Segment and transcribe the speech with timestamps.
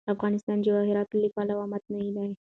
[0.13, 2.31] افغانستان د جواهراتو له پلوه متنوع دی.